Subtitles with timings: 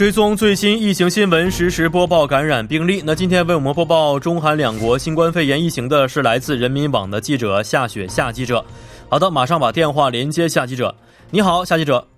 [0.00, 3.02] 追踪最新疫情新闻，实时播报感染病例。
[3.04, 8.64] 那今天为我们播报中韩两国新冠肺炎疫情的是来自人民网的记者夏雪夏记者。
[9.10, 10.96] 好的，马上把电话连接夏记者。
[11.30, 12.08] 你好，夏记者。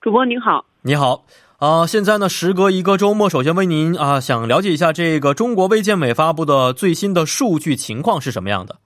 [0.00, 0.64] 主播您好。
[0.80, 1.26] 你好。
[1.58, 8.76] 啊，现在呢，时隔一个周末，首先为您啊，想了解一下这个中国卫健委发布的最新的数据情况是什么样的？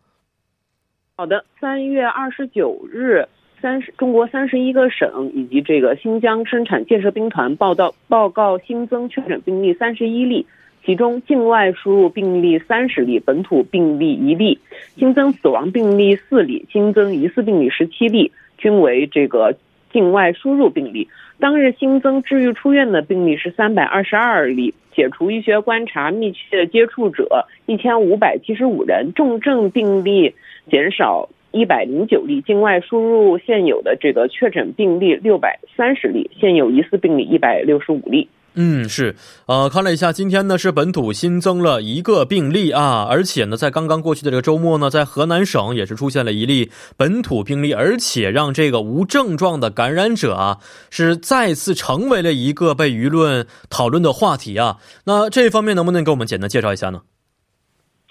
[1.17, 3.29] 好的，三月二十九日。
[3.65, 10.45] 三十中国三十一个省以及这个新疆生产建设兵团报道报告新增确诊病例三十一例，
[10.85, 14.59] 其中境外输入病例三十例，本土病例一例，
[14.99, 19.57] 新增死亡病例四例，新增疑似病例十七例，均为这个
[19.91, 21.09] 境外输入病例。
[21.41, 30.35] 当日新增治愈出院的病例是三百二十二例，解除医学观察密切接触者一千五百七十五人，重症病例
[30.71, 31.31] 减少。
[31.55, 38.29] 一百零九例境外输入，现有的这个确诊病例六百三十例，现有疑似病例一百六十五例。
[38.57, 39.17] 嗯，是，
[39.47, 50.59] 呃，看了一下，今天呢是本土新增了一个病例啊，而且呢，在刚刚过去的这个周末呢，在河南省也是出现了一例本土病例，而且让这个无症状的感染者啊，
[50.91, 54.77] 是再次成为了一个被舆论讨论的话题啊。
[55.05, 57.03] 那这方面能不能给我们简单介绍一下呢？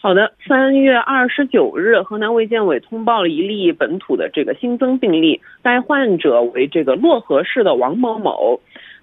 [0.04, 8.60] 好的，三月二十九日，河南卫健委通报了一例本土的这个新增病例，该患者为这个漯河市的王某某，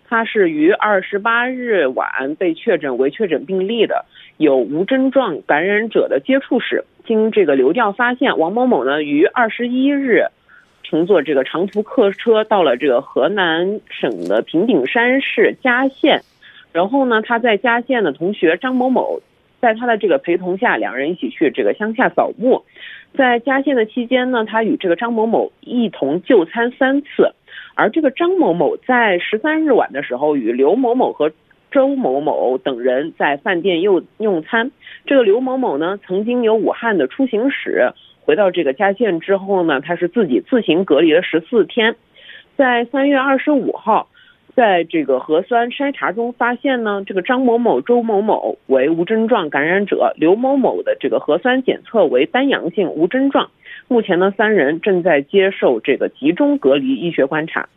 [0.06, 4.05] 他是于二十八日晚被确诊为确诊病例的，
[4.37, 6.84] 有无症状感染者的接触史。
[7.06, 10.27] 经这个流调发现，王某某呢于二十一日
[10.83, 16.21] 乘坐这个长途客车到了这个河南省的平顶山市嘉县，
[16.73, 19.23] 然后呢他在嘉县的同学张某某。
[19.61, 22.64] 在他的这个陪同下，两人一起去这个乡下扫墓。
[23.14, 27.34] 在嘉县的期间呢，他与这个张某某一同就餐三次。
[27.75, 31.31] 而这个张某某在十三日晚的时候，与刘某某和
[31.70, 34.70] 周某某等人在饭店又用餐。
[35.06, 37.93] 这个刘某某呢，曾经有武汉的出行史。
[38.22, 41.97] 回到这个嘉县之后呢，他是自己自行隔离了十四天。
[42.56, 44.09] 在三月二十五号。
[44.55, 53.50] 在这个核酸筛查中发现呢，这个张某某、周某某为无症状感染者，刘某某的这个核酸检测为单阳性无症状。
[53.88, 57.69] 目前呢，三人正在接受这个集中隔离医学观察。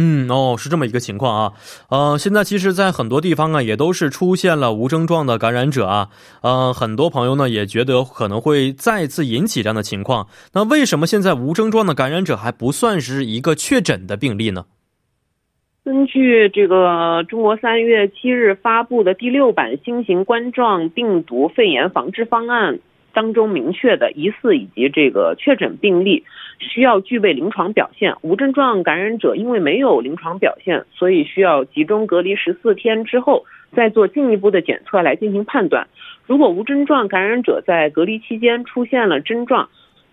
[0.00, 1.52] 嗯，哦，是这么一个情况啊。
[1.90, 6.08] 呃，现在其实，在很多地方啊，也都是出现了无症状的感染者啊。
[6.40, 10.28] 呃，很多朋友呢也觉得可能会再次引起这样的情况。
[10.52, 14.66] 那为什么现在无症状的感染者还不算是一个确诊的病例呢？
[15.88, 22.80] 根据这个中国三月七日发布的第六版新型冠状病毒肺炎防治方案
[23.14, 26.24] 当中明确的，疑似以及这个确诊病例
[26.58, 35.88] 需要具备临床表现，无症状感染者因为没有临床表现，所以需要集中隔离十四天之后再做进一步的检测来进行判断。
[36.26, 39.70] 如果无症状感染者在隔离期间出现了症状，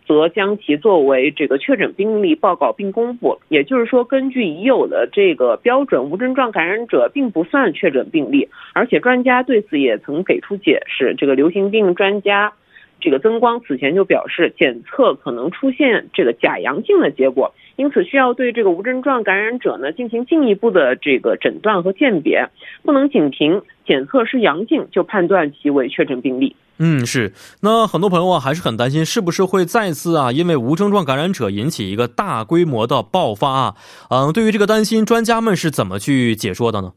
[0.08, 3.40] 则将其作为这个确诊病例报告并公布。
[3.50, 8.50] 也就是说，根据已有的这个标准，无症状感染者并不算确诊病例。
[8.74, 11.16] 而且专家对此也曾给出解释。
[11.18, 12.54] 这个流行病专家
[13.02, 22.48] 这个曾光此前就表示，检测可能出现这个假阳性的结果，因此需要对这个无症状感染者呢进行进一步的这个诊断和鉴别，
[22.84, 26.56] 不能仅凭检测是阳性就判断其为确诊病例。
[26.78, 27.34] 嗯，是。
[27.62, 33.75] 那很多朋友啊，还是很担心，是不是会再次啊，因为无症状感染者引起一个大规模的爆发啊？
[34.09, 36.94] 嗯，对于这个担心，专家们是怎么去解说的呢？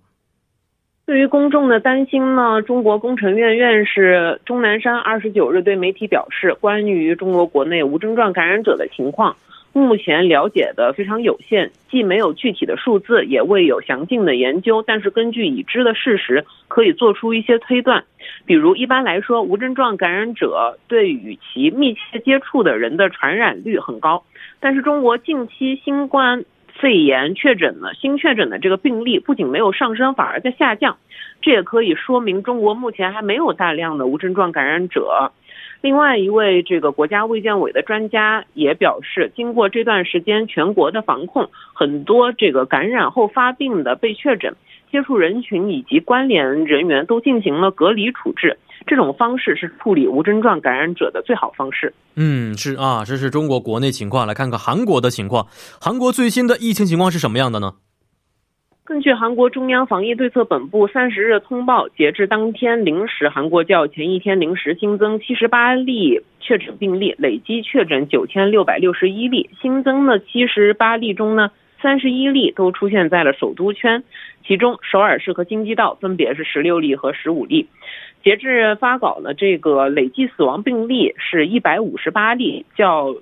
[1.07, 9.35] 对于公众的担心呢，中国工程院院士钟南山二十九日对媒体表示，关于中国国内无症状感染者的情况。
[9.79, 14.83] 目前了解的非常有限，既没有具体的数字，也未有详尽的研究。
[14.87, 18.05] 但是根据已知的事实，可以做出一些推断。
[18.45, 24.25] 比如，一般来说，无症状感染者对与其密切接触的人的传染率很高。
[24.61, 26.45] 但是，中国近期新冠
[26.81, 30.97] 肺炎确诊的新确诊的这个病例不仅没有上升，反而在下降。
[31.41, 35.33] 这也可以说明中国目前还没有大量的无症状感染者。
[35.81, 44.57] 另外一位这个国家卫健委的专家也表示，经过这段时间全国的防控，很多这个感染后发病的被确诊
[44.91, 48.59] 接触人群以及关联人员都进行了隔离处置。
[48.87, 51.93] 这种方式是处理无症状感染者的最好方式。
[52.17, 54.27] 嗯，是啊，这是中国国内情况。
[54.27, 55.47] 来看看韩国的情况，
[55.81, 57.75] 韩国最新的疫情情况是什么样的呢？
[58.89, 69.51] 根据韩国中央防疫对策本部三十日通报，截至当天零时，韩国较前一天零时新增七十八例确诊病例，累计确诊九千六百六十一例。
[69.61, 71.51] 新增的七十八例中呢，
[71.83, 74.03] 三十一例都出现在了首都圈，
[74.47, 77.69] 其中首尔市和京畿道分别是十六例和十五例。
[78.25, 83.15] 截至发稿呢，这个累计死亡病例是一百五十八例，较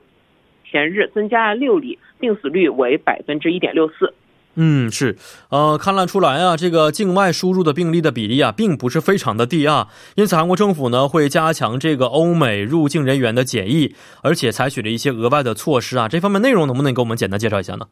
[0.65, 4.15] 前日增加了六例，病死率为百分之一点六四。
[4.57, 5.17] 嗯，是，
[5.51, 9.89] 呃，看了出来啊，这个境外输入的病例的比例啊，并不是非常的低啊。
[10.15, 16.09] 因此，韩国政府呢会加强这个欧美入境人员的检疫，而且采取了一些额外的措施啊。
[16.09, 17.87] 这方面内容能不能给我们简单介绍一下呢？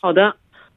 [0.00, 0.36] 好的。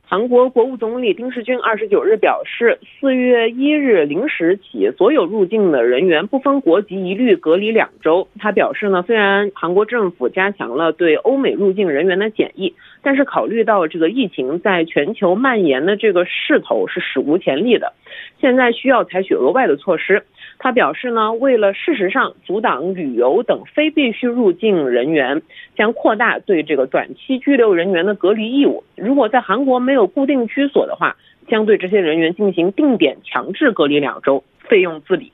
[0.09, 8.27] 韩国国务总理丁世俊二十九日表示，四月一日零时起，所有入境的人员不分国籍一律隔离两周。
[8.39, 12.73] 他表示呢，虽然韩国政府加强了对欧美入境人员的检疫，
[13.03, 17.93] 但是考虑到这个疫情在全球蔓延的这个势头是史无前例的，
[18.41, 20.23] 现在需要采取额外的措施。
[20.61, 25.41] 他表示呢，为了事实上阻挡旅游等非必须入境人员，
[25.75, 28.83] 将扩大对这个短期居留人员的隔离义务。
[28.95, 31.15] 如果在韩国没有固定居所的话，
[31.47, 35.31] 将对这些人员进行定点强制隔离两周，费用自理。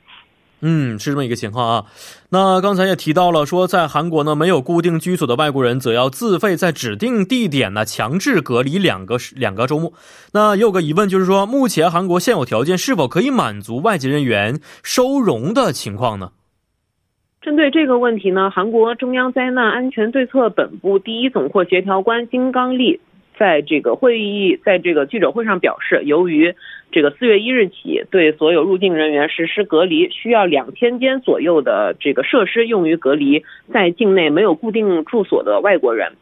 [0.61, 1.85] 嗯，是这么一个情况啊。
[2.29, 9.93] 那刚才也提到了，说在韩国呢，没有固定居所的外国人，则要自费在指定地点呢强制隔离两个两个周末。
[10.33, 16.31] 那也有个疑问，就是说，目前韩国现有条件是否可以满足外籍人员收容的情况呢？
[17.41, 22.99] 针对这个问题呢，韩国中央灾难安全对策本部第一总括协调官金刚利。
[23.37, 26.55] 在这个会议，在这个记者会上表示，由于
[26.91, 33.43] 这个四月一日起对所有入境人员实施隔离，需要两千间左右的这个设施用于隔离
[33.73, 36.13] 在境内没有固定住所的外国人。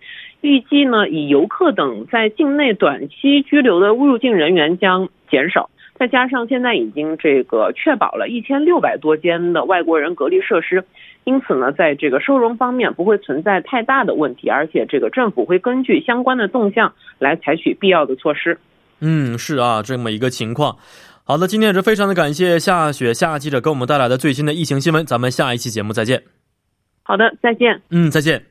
[0.42, 5.70] 预计呢，以游客等在境内短期居留的入境人员将减少。
[5.96, 10.84] 再加上现在已经这个确保了一千六百多间的外国人隔离设施。
[11.24, 18.58] 因此呢，在这个收容方面不会存在太大的问题，而且这个政府会根据相关的动向来采取必要的措施。
[19.06, 20.78] 嗯，是啊，这么一个情况。
[21.26, 26.24] 好的，今天也是非常的感谢夏雪夏记者给我们带来的最新的疫情新闻，咱们下一期节目再见。
[27.04, 27.82] 好的，再见。
[27.90, 28.46] 嗯，再见。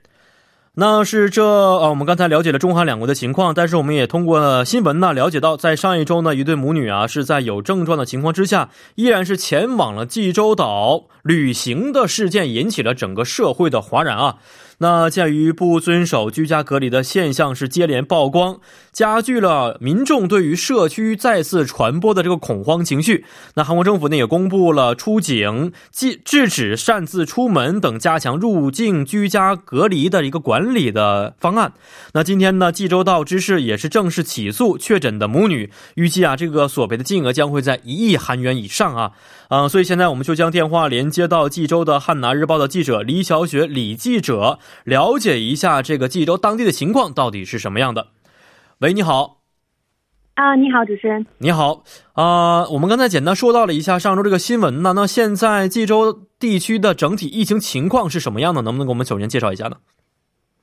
[0.74, 14.36] 那是这啊，我们刚才了解了中韩两国的情况，但是我们也通过新闻呢了解到，在上一周呢，一对母女啊是在有症状的情况之下，依然是前往了济州岛旅行的事件，引起了整个社会的哗然啊。
[14.82, 18.58] 那鉴于不遵守居家隔离的现象是接连曝光，
[18.92, 23.24] 加剧了民众对于社区再次传播的这个恐慌情绪。
[23.54, 31.74] 那韩国政府呢也公布了出警、禁制止擅自出门等加强入境居家隔离的一个管理的方案。
[32.14, 39.12] 那今天呢，济州道知事也是正式起诉确诊的母女，预计啊这个索赔的金额将会在一亿韩元以上啊。
[39.54, 44.58] 嗯，所以现在我们就将电话连接到济州的汉拿日报的记者李小雪李记者。
[44.84, 48.06] 了解一下这个济州当地的情况到底是什么样的？
[48.78, 49.42] 喂，你好。
[50.36, 51.26] 啊，你好，主持人。
[51.36, 51.84] 你好。
[52.14, 54.94] 啊，我们刚才简单说到了一下上周这个新闻呢。
[54.94, 58.62] 那现在济州地区的整体疫情情况是什么样的？
[58.62, 59.76] 能不能给我们首先介绍一下呢？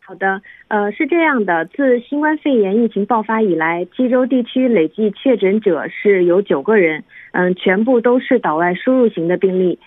[0.09, 9.77] 好的，呃，是这样的，自新冠肺炎疫情爆发以来，济州地区累计确诊者是有九个人，嗯，全部都是岛外输入型的病例，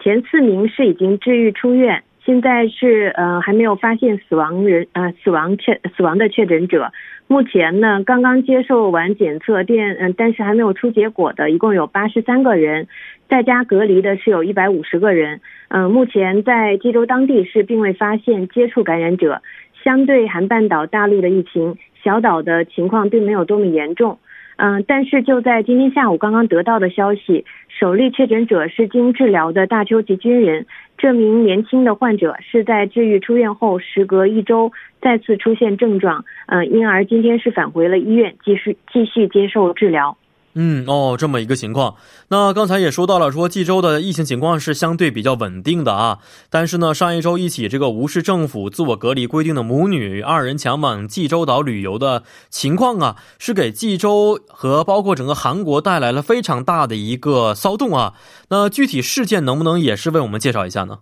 [0.00, 2.04] 前四名是已经治愈出院。
[2.24, 6.92] 现在是呃还没有发现死亡人呃死亡确死亡的确诊者，
[7.26, 12.86] 目前呢刚刚接受完检测电嗯但是还没有出结果的一共有八十三个人，
[13.28, 19.42] 在家隔离的是有一百五十个人，嗯目前在济州当地是并未发现接触感染者，
[19.84, 24.18] 相对韩半岛大陆的疫情，小岛的情况并没有多么严重。
[24.56, 30.66] 嗯，但是就在今天下午刚刚得到的消息，首例确诊者是经治疗的大邱籍军人。
[30.98, 34.70] 这名年轻的患者是在治愈出院后，时隔一周
[35.00, 40.16] 再次出现症状，嗯，因而今天是返回了医院，继续继续接受治疗。
[40.54, 41.94] 嗯哦，这么一个情况。
[42.28, 46.18] 那刚才也说到了，说济州的疫情情况是相对比较稳定的啊。
[46.50, 58.12] 但是呢，上一周一起这个无视政府自我隔离规定的母女二人前往济州岛旅游的情况啊，是给济州和包括整个韩国带来了非常大的一个骚动啊。
[58.50, 60.98] 那具体事件能不能也是为我们介绍一下呢？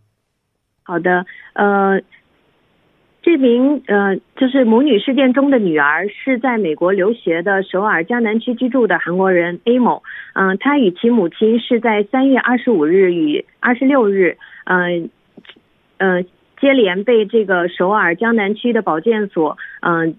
[0.84, 2.00] 好的，呃。
[3.22, 10.02] 这名呃，就是母女事件中的女儿，是在美国留学的首尔江南区居住的韩国人 A 某。
[10.32, 15.10] 嗯，她与其母亲是在三月二十五日与二十六日，嗯
[15.98, 16.22] 呃，
[16.60, 20.14] 接连被这个首尔江南区的保健所，嗯，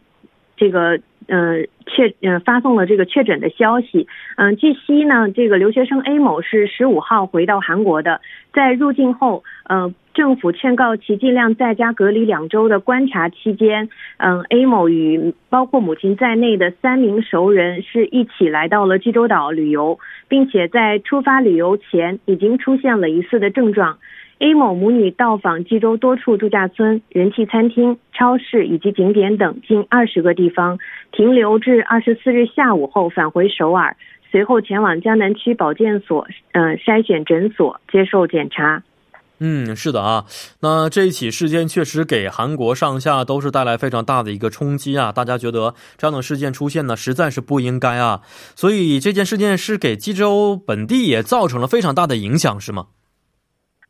[0.55, 4.07] 这个嗯确嗯发送了这个确诊的消息。
[4.37, 8.21] 嗯，据悉呢，这个留学生 A 某是十五号回到韩国的，
[8.53, 9.93] 在入境后，嗯。
[10.13, 13.87] 政府劝告其尽量在家隔离两周的观察期间，
[14.17, 23.99] 嗯，A 某与包括母亲在内的三名熟人是一起来到了济州岛旅游，并且在出发旅游前已经出现了疑似的症状。
[24.41, 30.79] A 某母女到访济州多处度假村、人气餐厅、超市以及景点等近二十个地方，
[31.11, 33.95] 停留至二十四日下午后返回首尔，
[34.31, 38.81] 随后前往江南区保健所，嗯，筛选诊所接受检查。
[39.39, 40.25] 嗯，是的啊，
[40.61, 45.11] 那这一起事件确实给韩国上下都是带来非常大的一个冲击啊！
[45.11, 48.21] 大家觉得这样的事件出现呢，实在是不应该啊，
[48.55, 52.87] 所以这件事件是给济州本地也造成了非常大的影响，是吗？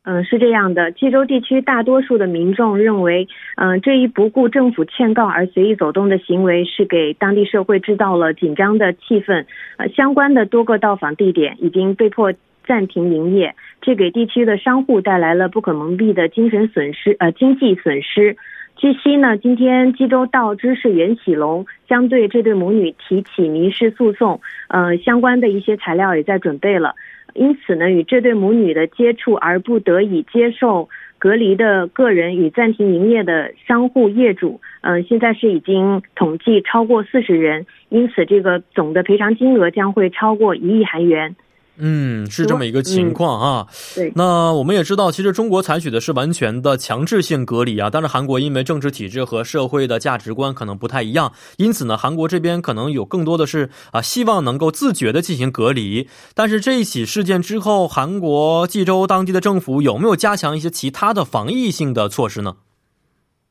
[0.04, 9.44] 嗯，是这样的，济州地区大多数的民众认为，嗯，这一不顾政府劝告而随意走动的行为是给当地社会制造了紧张的气氛。
[9.76, 12.34] 呃，相关的多个到访地点已经被迫
[12.66, 18.36] 暂停营业，这给地区的商户带来了不可蒙蔽的精神损失，呃，经济损失。
[18.74, 26.96] 据悉呢，今天济州道知事袁启龙将对这对母女提起民事诉讼，呃，相关的一些材料也在准备了。
[27.34, 41.36] 因此呢，与这对母女的接触而不得已接受隔离的个人与暂停营业的商户业主，嗯，现在是已经统计超过四十人，因此这个总的赔偿金额将会超过一亿韩元。
[41.78, 43.66] 嗯，是这么一个情况啊。
[43.94, 47.88] 对，那我们也知道，其实中国采取的是完全的强制性隔离啊。
[47.90, 56.08] 但是韩国因为政治体制和社会的价值观可能不太一样，因此呢，韩国这边可能有更多的是啊，希望能够自觉的进行隔离。
[56.34, 62.56] 但是这一起事件之后，韩国济州当地的政府有没有加强一些其他的防疫性的措施呢？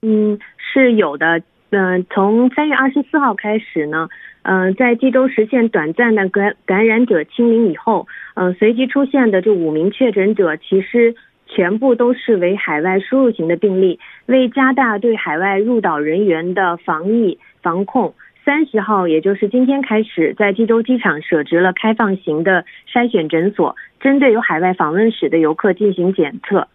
[0.03, 1.41] 嗯，是有的。
[1.71, 4.07] 嗯，从三月二十四号开始呢。
[4.43, 11.13] 嗯，在济州实现短暂的感感染者清零以后，嗯，随即出现的这五名确诊者，其实
[11.45, 13.99] 全部都是为海外输入型的病例。
[14.25, 26.67] 为加大对海外入岛人员的防疫防控，三十号，也就是今天开始，在济州机场设置了开放型的筛选诊所，针对有海外访问史的游客进行检测。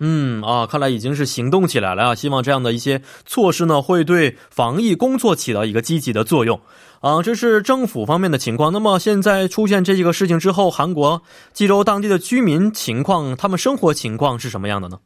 [0.00, 2.14] 嗯啊，看来已经是行动起来了啊！
[2.14, 6.60] 希望这样的一些措施呢，会对防疫工作起到一个积极的作用
[7.00, 7.20] 啊。
[7.22, 8.72] 这是政府方面的情况。
[8.72, 14.98] 那么现在出现这个事情之后，韩国济州当地的居民情况，他们生活情况是什么样的呢？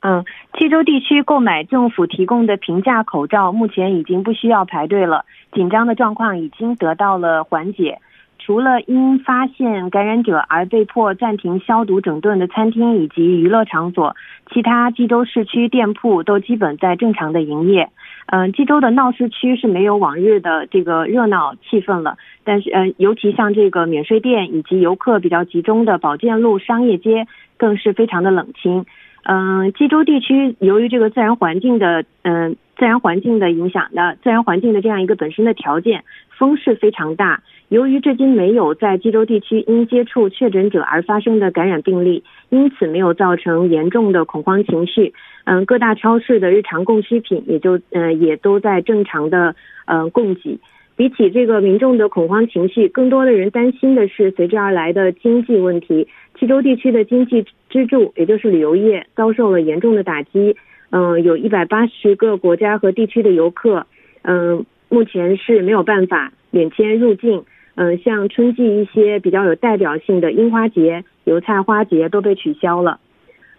[0.00, 0.24] 嗯，
[0.58, 5.24] 济州地区购买政府提供的平价口罩，目前已经不需要排队了，
[5.54, 8.00] 紧张的状况已经得到了缓解。
[8.44, 14.16] 除了因发现感染者而被迫暂停消毒整顿的餐厅以及娱乐场所，
[14.52, 17.88] 其他济州市区店铺都基本在正常的营业。
[18.26, 28.86] 嗯，济州的闹市区是没有往日的这个热闹气氛了，但是呃，尤其像这个免税店以及游客比较集中的保健路商业街，更是非常的冷清。
[29.22, 37.40] 嗯，济州地区由于这个自然环境的嗯自然环境的影响的自然环境的这样一个本身的条件，风势非常大。
[37.72, 45.14] 由于至今没有在济州地区因接触确诊者而发生的感染病例，因此没有造成严重的恐慌情绪。
[45.44, 50.58] 嗯，各大超市的日常供需品也就嗯也都在正常的嗯供给。
[50.96, 56.06] 比起这个民众的恐慌情绪，更多的人担心的是随之而来的经济问题。
[56.38, 60.56] 济州地区的经济支柱，也就是旅游业，遭受了严重的打击。
[60.90, 63.86] 嗯，有一百八十个国家和地区的游客，
[64.20, 67.44] 嗯，目前是没有办法免签入境。
[67.74, 73.00] 嗯，像春季一些比较有代表性的樱花节、油菜花节都被取消了。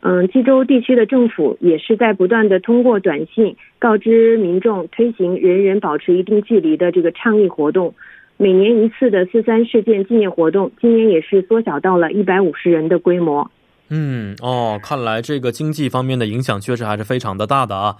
[0.01, 7.95] 嗯，济州地区的政府也是在不断的通过短信告知民众，推行人人保持一定距离的这个倡议活动。
[8.35, 13.49] 每年一次的四三事件纪念活动，今年也是缩小到了一百五十人的规模。
[13.89, 17.95] 嗯，哦，看来这个经济方面的影响确实还是非常的大的啊。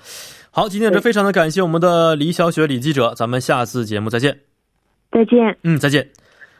[0.51, 4.53] 好，今天也是非常的感谢我们的李小雪李记者，咱们下次节目再见。
[5.13, 5.58] 再见。
[5.63, 6.10] 嗯，再见。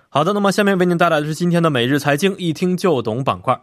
[0.10, 3.60] 好的，那么下面为您带来的是今天的每日财经一听就懂板块。